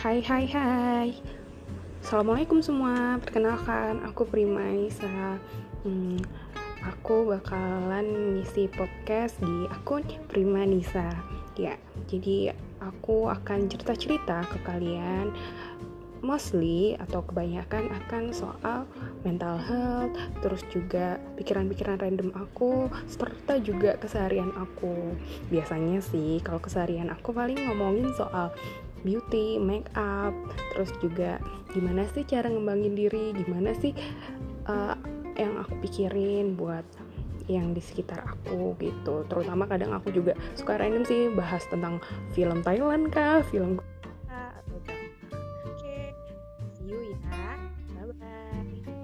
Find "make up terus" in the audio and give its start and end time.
29.60-30.90